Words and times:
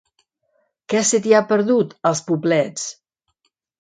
Què 0.93 1.01
se 1.09 1.19
t'hi 1.25 1.35
ha 1.39 1.41
perdut, 1.51 1.93
als 2.13 2.23
Poblets? 2.31 2.89